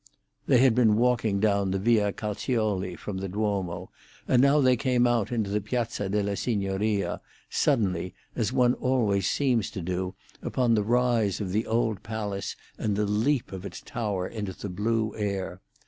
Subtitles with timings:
[0.47, 3.91] They had been walking down the Via Calzioli from the Duomo,
[4.27, 9.69] and now they came out into the Piazza della Signoria, suddenly, as one always seems
[9.69, 14.27] to do, upon the rise of the old palace and the leap of its tower
[14.27, 15.61] into the blue air.